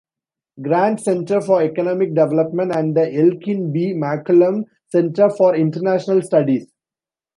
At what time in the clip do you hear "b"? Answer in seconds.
3.71-3.93